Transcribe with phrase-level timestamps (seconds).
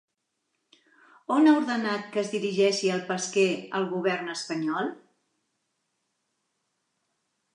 [1.35, 3.45] On ha ordenat que es dirigeixi el pesquer
[3.81, 4.89] el govern espanyol?